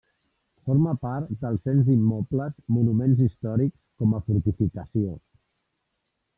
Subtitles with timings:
[0.69, 5.17] Forma part del cens d'immobles Monuments Històrics com a fortificació.